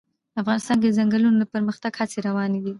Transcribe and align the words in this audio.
افغانستان 0.41 0.77
کې 0.81 0.87
د 0.89 0.95
ځنګلونه 0.99 1.37
د 1.39 1.45
پرمختګ 1.53 1.91
هڅې 1.99 2.17
روانې 2.27 2.59
دي. 2.63 2.69